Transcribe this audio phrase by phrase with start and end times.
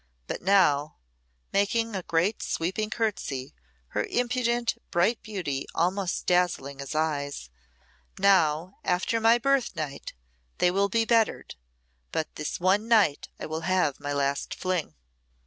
[0.25, 0.95] But now"
[1.53, 3.53] making a great sweeping curtsey,
[3.89, 7.51] her impudent bright beauty almost dazzling his eyes
[8.17, 10.13] "now, after my birth night,
[10.57, 11.53] they will be bettered;
[12.11, 14.95] but this one night I will have my last fling."